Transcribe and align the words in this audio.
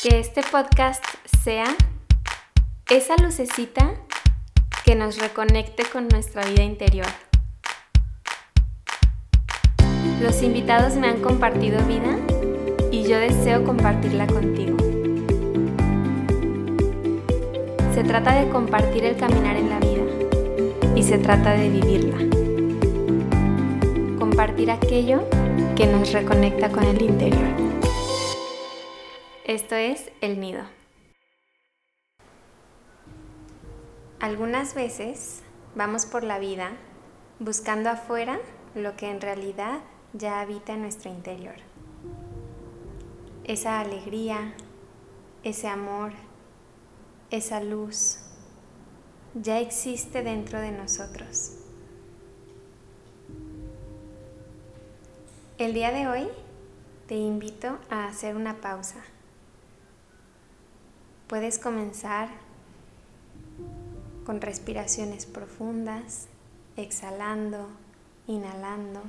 Que 0.00 0.20
este 0.20 0.42
podcast 0.42 1.04
sea 1.42 1.64
esa 2.88 3.16
lucecita 3.16 3.94
que 4.84 4.94
nos 4.94 5.18
reconecte 5.18 5.82
con 5.92 6.06
nuestra 6.06 6.44
vida 6.44 6.62
interior. 6.62 7.08
Los 10.22 10.40
invitados 10.42 10.94
me 10.94 11.08
han 11.08 11.20
compartido 11.20 11.84
vida 11.86 12.16
y 12.92 13.08
yo 13.08 13.18
deseo 13.18 13.64
compartirla 13.64 14.28
contigo. 14.28 14.76
Se 17.92 18.04
trata 18.04 18.36
de 18.40 18.48
compartir 18.50 19.04
el 19.04 19.16
caminar 19.16 19.56
en 19.56 19.68
la 19.68 19.80
vida 19.80 20.94
y 20.94 21.02
se 21.02 21.18
trata 21.18 21.54
de 21.54 21.70
vivirla. 21.70 22.18
Compartir 24.16 24.70
aquello 24.70 25.28
que 25.74 25.88
nos 25.88 26.12
reconecta 26.12 26.70
con 26.70 26.84
el 26.84 27.02
interior. 27.02 27.67
Esto 29.48 29.76
es 29.76 30.12
el 30.20 30.40
nido. 30.40 30.62
Algunas 34.20 34.74
veces 34.74 35.40
vamos 35.74 36.04
por 36.04 36.22
la 36.22 36.38
vida 36.38 36.72
buscando 37.38 37.88
afuera 37.88 38.40
lo 38.74 38.94
que 38.96 39.10
en 39.10 39.22
realidad 39.22 39.80
ya 40.12 40.42
habita 40.42 40.74
en 40.74 40.82
nuestro 40.82 41.10
interior. 41.10 41.54
Esa 43.44 43.80
alegría, 43.80 44.52
ese 45.44 45.66
amor, 45.66 46.12
esa 47.30 47.62
luz 47.62 48.18
ya 49.32 49.60
existe 49.60 50.22
dentro 50.22 50.60
de 50.60 50.72
nosotros. 50.72 51.54
El 55.56 55.72
día 55.72 55.90
de 55.90 56.06
hoy 56.06 56.28
te 57.06 57.14
invito 57.14 57.78
a 57.88 58.08
hacer 58.08 58.36
una 58.36 58.60
pausa. 58.60 59.02
Puedes 61.28 61.58
comenzar 61.58 62.30
con 64.24 64.40
respiraciones 64.40 65.26
profundas, 65.26 66.26
exhalando, 66.78 67.68
inhalando. 68.26 69.02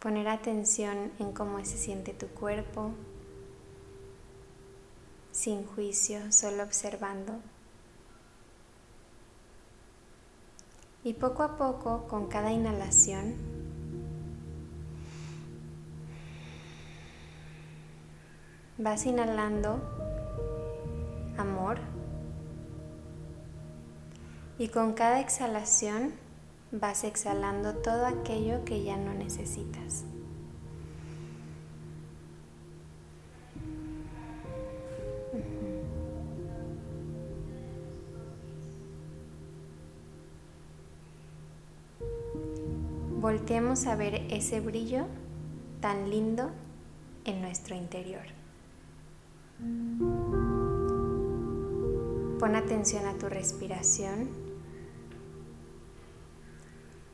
Poner 0.00 0.26
atención 0.26 1.12
en 1.18 1.32
cómo 1.32 1.62
se 1.66 1.76
siente 1.76 2.14
tu 2.14 2.28
cuerpo, 2.28 2.92
sin 5.32 5.66
juicio, 5.66 6.32
solo 6.32 6.62
observando. 6.62 7.34
Y 11.04 11.12
poco 11.12 11.42
a 11.42 11.58
poco, 11.58 12.08
con 12.08 12.28
cada 12.28 12.52
inhalación, 12.52 13.55
vas 18.78 19.06
inhalando 19.06 19.80
amor 21.38 21.78
y 24.58 24.68
con 24.68 24.92
cada 24.92 25.20
exhalación 25.20 26.12
vas 26.72 27.04
exhalando 27.04 27.74
todo 27.76 28.06
aquello 28.06 28.64
que 28.64 28.82
ya 28.82 28.96
no 28.96 29.14
necesitas. 29.14 30.04
Volteemos 43.20 43.86
a 43.86 43.96
ver 43.96 44.26
ese 44.30 44.60
brillo 44.60 45.06
tan 45.80 46.10
lindo 46.10 46.50
en 47.24 47.40
nuestro 47.40 47.74
interior. 47.74 48.35
Pon 52.38 52.54
atención 52.54 53.06
a 53.06 53.14
tu 53.14 53.28
respiración. 53.28 54.28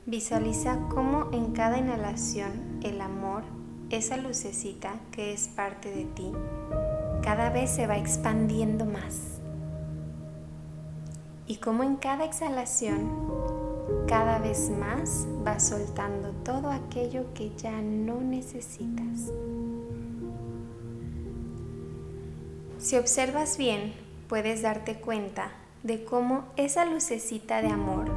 Visualiza 0.06 0.88
cómo 0.88 1.31
en 1.32 1.52
cada 1.52 1.78
inhalación 1.78 2.81
el 2.82 3.00
amor, 3.00 3.44
esa 3.91 4.16
lucecita 4.16 4.94
que 5.12 5.32
es 5.32 5.47
parte 5.47 5.94
de 5.94 6.04
ti, 6.06 6.32
cada 7.22 7.50
vez 7.50 7.70
se 7.70 7.86
va 7.86 7.97
expandiendo 7.97 8.84
más. 8.84 9.41
Y 11.47 11.56
cómo 11.56 11.84
en 11.84 11.97
cada 11.97 12.25
exhalación 12.25 13.08
cada 14.08 14.38
vez 14.38 14.70
más 14.70 15.26
vas 15.44 15.69
soltando 15.69 16.32
todo 16.44 16.70
aquello 16.70 17.32
que 17.34 17.52
ya 17.56 17.81
no 17.81 18.20
necesitas. 18.20 19.32
Si 22.82 22.97
observas 22.97 23.59
bien, 23.59 23.93
puedes 24.28 24.60
darte 24.60 24.97
cuenta 24.97 25.53
de 25.84 26.04
cómo 26.04 26.44
esa 26.56 26.84
lucecita 26.84 27.62
de 27.62 27.69
amor 27.69 28.10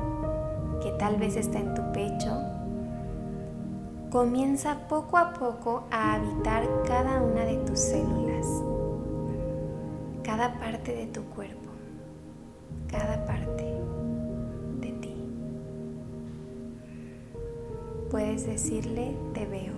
que 0.81 0.92
tal 0.94 1.18
vez 1.18 1.36
está 1.36 1.59
en 1.59 1.76
tu 1.76 1.92
pecho 1.92 2.42
comienza 4.09 4.88
poco 4.88 5.18
a 5.18 5.34
poco 5.34 5.84
a 5.92 6.16
habitar 6.16 6.68
cada 6.88 7.22
una 7.22 7.46
de 7.46 7.58
tus 7.58 7.80
células, 7.80 8.48
cada 10.24 10.58
parte 10.59 10.96
de 10.96 11.08
tu 11.08 11.24
cuerpo, 11.26 11.70
cada 12.90 13.24
parte. 13.26 13.76
puedes 18.16 18.46
decirle 18.47 19.14
te 19.34 19.46
veo. 19.46 19.74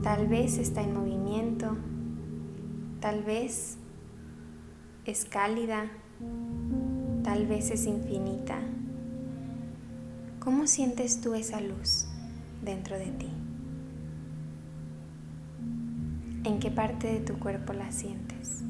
Tal 0.00 0.28
vez 0.28 0.58
está 0.58 0.80
en 0.82 0.94
movimiento, 0.94 1.15
tal 3.00 3.22
vez 3.22 3.78
es 5.04 5.24
cálida, 5.24 5.86
tal 7.22 7.46
vez 7.46 7.70
es 7.70 7.86
infinita. 7.86 8.58
¿Cómo 10.40 10.66
sientes 10.66 11.20
tú 11.20 11.34
esa 11.34 11.60
luz 11.60 12.08
dentro 12.64 12.98
de 12.98 13.06
ti? 13.06 13.28
¿En 16.42 16.58
qué 16.58 16.70
parte 16.72 17.12
de 17.12 17.20
tu 17.20 17.38
cuerpo 17.38 17.72
la 17.72 17.92
sientes? 17.92 18.62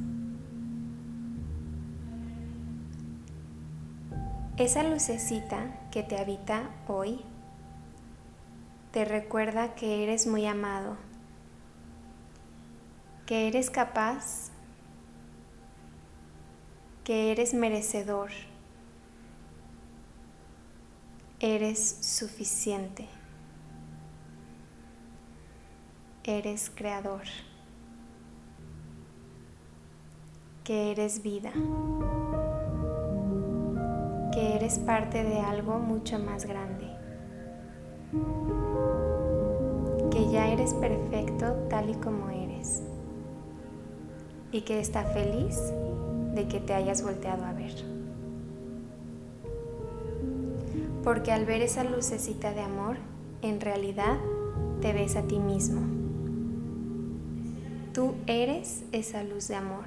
Esa 4.59 4.83
lucecita 4.83 5.89
que 5.91 6.03
te 6.03 6.19
habita 6.19 6.71
hoy 6.89 7.21
te 8.93 9.05
recuerda 9.07 9.75
que 9.75 10.03
eres 10.03 10.27
muy 10.27 10.47
amado, 10.47 10.99
que 13.27 13.49
eres 13.49 13.69
capaz, 13.71 14.51
que 17.05 17.33
eres 17.33 17.53
merecedor, 17.53 18.31
eres 21.41 21.99
suficiente, 22.01 23.09
eres 26.25 26.71
creador, 26.71 27.25
que 30.65 30.93
eres 30.93 31.23
vida 31.23 31.53
que 34.37 34.55
eres 34.55 34.79
parte 34.81 35.25
de 35.25 35.41
algo 35.41 35.79
mucho 35.79 36.19
más 36.19 36.45
grande, 36.45 36.85
que 40.11 40.31
ya 40.31 40.49
eres 40.49 40.75
perfecto 40.75 41.55
tal 41.71 41.89
y 41.89 41.95
como 41.95 42.29
eres 42.29 42.83
y 44.53 44.63
que 44.63 44.81
está 44.81 45.05
feliz 45.05 45.59
de 46.35 46.47
que 46.49 46.61
te 46.61 46.75
hayas 46.75 47.03
volteado 47.03 47.45
a 47.45 47.53
ver. 47.53 47.75
Porque 51.03 51.33
al 51.33 51.47
ver 51.47 51.63
esa 51.63 51.85
lucecita 51.85 52.53
de 52.53 52.61
amor, 52.61 52.97
en 53.43 53.61
realidad 53.61 54.19
te 54.81 54.93
ves 54.93 55.17
a 55.17 55.23
ti 55.23 55.39
mismo. 55.39 55.81
Tú 57.93 58.15
eres 58.27 58.85
esa 58.93 59.23
luz 59.23 59.49
de 59.49 59.55
amor. 59.55 59.85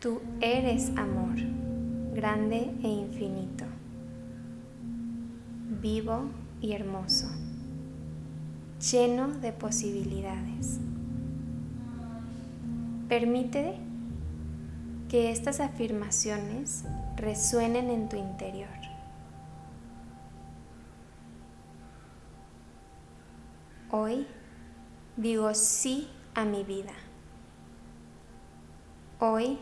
Tú 0.00 0.20
eres 0.40 0.90
amor 0.96 1.36
grande 2.14 2.70
e 2.82 2.88
infinito, 2.88 3.64
vivo 5.80 6.24
y 6.60 6.72
hermoso, 6.72 7.28
lleno 8.90 9.28
de 9.28 9.52
posibilidades. 9.52 10.80
Permite 13.10 13.74
que 15.08 15.32
estas 15.32 15.58
afirmaciones 15.58 16.84
resuenen 17.16 17.90
en 17.90 18.08
tu 18.08 18.14
interior. 18.14 18.68
Hoy 23.90 24.28
digo 25.16 25.52
sí 25.54 26.08
a 26.36 26.44
mi 26.44 26.62
vida. 26.62 26.92
Hoy 29.18 29.58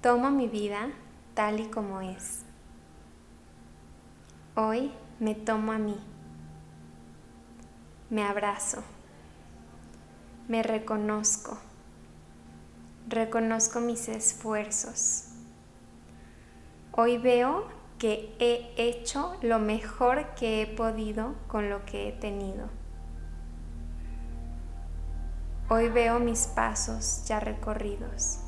tomo 0.00 0.30
mi 0.30 0.48
vida 0.48 0.88
tal 1.34 1.60
y 1.60 1.66
como 1.66 2.00
es. 2.00 2.46
Hoy 4.56 4.92
me 5.20 5.34
tomo 5.34 5.72
a 5.72 5.78
mí. 5.78 5.98
Me 8.08 8.24
abrazo. 8.24 8.82
Me 10.48 10.62
reconozco. 10.62 11.67
Reconozco 13.08 13.80
mis 13.80 14.06
esfuerzos. 14.10 15.30
Hoy 16.92 17.16
veo 17.16 17.64
que 17.96 18.36
he 18.38 18.74
hecho 18.76 19.34
lo 19.40 19.58
mejor 19.58 20.34
que 20.34 20.60
he 20.60 20.66
podido 20.66 21.34
con 21.46 21.70
lo 21.70 21.86
que 21.86 22.10
he 22.10 22.12
tenido. 22.12 22.68
Hoy 25.70 25.88
veo 25.88 26.18
mis 26.18 26.48
pasos 26.48 27.24
ya 27.24 27.40
recorridos. 27.40 28.40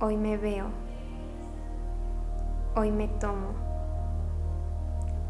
Hoy 0.00 0.16
me 0.16 0.38
veo. 0.38 0.70
Hoy 2.76 2.92
me 2.92 3.08
tomo. 3.08 3.50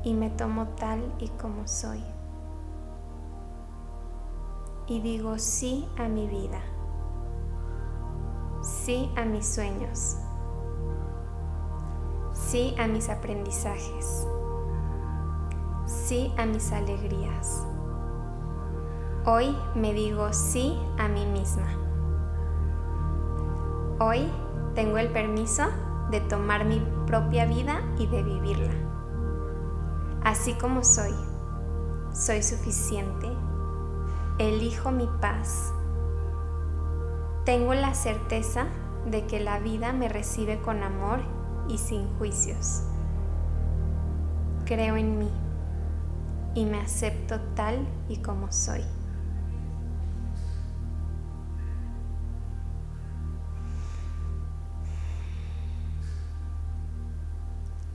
Y 0.04 0.14
me 0.14 0.30
tomo 0.30 0.68
tal 0.76 1.12
y 1.18 1.30
como 1.30 1.66
soy. 1.66 2.04
Y 4.86 5.00
digo 5.00 5.36
sí 5.40 5.88
a 5.98 6.06
mi 6.06 6.28
vida. 6.28 6.60
Sí 8.86 9.10
a 9.16 9.24
mis 9.24 9.44
sueños. 9.44 10.16
Sí 12.32 12.72
a 12.78 12.86
mis 12.86 13.08
aprendizajes. 13.08 14.28
Sí 15.86 16.32
a 16.38 16.46
mis 16.46 16.70
alegrías. 16.70 17.66
Hoy 19.24 19.56
me 19.74 19.92
digo 19.92 20.32
sí 20.32 20.78
a 20.98 21.08
mí 21.08 21.26
misma. 21.26 21.66
Hoy 23.98 24.30
tengo 24.76 24.98
el 24.98 25.08
permiso 25.08 25.64
de 26.12 26.20
tomar 26.20 26.64
mi 26.64 26.80
propia 27.08 27.44
vida 27.44 27.82
y 27.98 28.06
de 28.06 28.22
vivirla. 28.22 28.74
Así 30.22 30.54
como 30.54 30.84
soy, 30.84 31.14
soy 32.12 32.40
suficiente, 32.40 33.26
elijo 34.38 34.92
mi 34.92 35.08
paz. 35.20 35.72
Tengo 37.46 37.74
la 37.74 37.94
certeza 37.94 38.66
de 39.08 39.24
que 39.28 39.38
la 39.38 39.60
vida 39.60 39.92
me 39.92 40.08
recibe 40.08 40.60
con 40.60 40.82
amor 40.82 41.20
y 41.68 41.78
sin 41.78 42.08
juicios. 42.18 42.82
Creo 44.64 44.96
en 44.96 45.16
mí 45.16 45.30
y 46.56 46.64
me 46.64 46.80
acepto 46.80 47.40
tal 47.54 47.86
y 48.08 48.16
como 48.16 48.50
soy. 48.50 48.82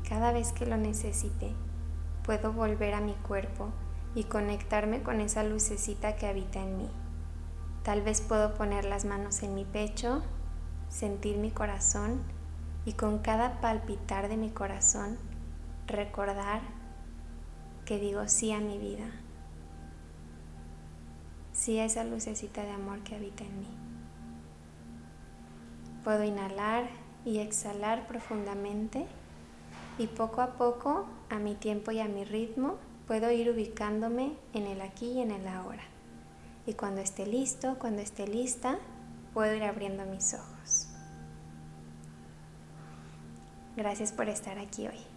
Cada 0.08 0.32
vez 0.32 0.54
que 0.54 0.66
lo 0.66 0.78
necesite, 0.78 1.54
puedo 2.24 2.54
volver 2.54 2.94
a 2.94 3.02
mi 3.02 3.16
cuerpo 3.16 3.68
y 4.16 4.24
conectarme 4.24 5.04
con 5.04 5.20
esa 5.20 5.44
lucecita 5.44 6.16
que 6.16 6.28
habita 6.28 6.62
en 6.62 6.78
mí. 6.78 7.01
Tal 7.84 8.04
vez 8.04 8.22
puedo 8.22 8.54
poner 8.54 8.86
las 8.86 9.06
manos 9.06 9.42
en 9.42 9.56
mi 9.56 9.66
pecho, 9.66 10.22
sentir 10.90 11.38
mi 11.38 11.50
corazón 11.50 12.22
y 12.86 12.94
con 12.94 13.20
cada 13.20 13.60
palpitar 13.60 14.28
de 14.28 14.38
mi 14.38 14.52
corazón 14.52 15.18
recordar 15.88 16.62
que 17.86 17.98
digo 17.98 18.28
sí 18.28 18.52
a 18.52 18.60
mi 18.60 18.78
vida, 18.78 19.10
sí 21.54 21.80
a 21.80 21.86
esa 21.86 22.04
lucecita 22.04 22.64
de 22.64 22.72
amor 22.72 23.00
que 23.00 23.16
habita 23.16 23.44
en 23.44 23.60
mí. 23.60 23.68
Puedo 26.04 26.24
inhalar 26.24 26.88
y 27.26 27.40
exhalar 27.40 28.06
profundamente 28.06 29.08
y 29.98 30.06
poco 30.06 30.42
a 30.42 30.52
poco, 30.54 31.08
a 31.32 31.40
mi 31.40 31.56
tiempo 31.56 31.90
y 31.92 32.00
a 32.00 32.08
mi 32.08 32.26
ritmo, 32.26 32.76
puedo 33.08 33.32
ir 33.32 33.50
ubicándome 33.50 34.34
en 34.54 34.68
el 34.68 34.82
aquí 34.82 35.14
y 35.14 35.22
en 35.22 35.32
el 35.32 35.48
ahora. 35.48 35.84
Y 36.66 36.74
cuando 36.74 37.02
esté 37.02 37.26
listo, 37.26 37.78
cuando 37.80 38.02
esté 38.02 38.28
lista, 38.28 38.80
puedo 39.34 39.54
ir 39.54 39.64
abriendo 39.64 40.06
mis 40.06 40.34
ojos. 40.34 40.88
Gracias 43.76 44.12
por 44.12 44.30
estar 44.30 44.60
aquí 44.60 44.88
hoy. 44.88 45.11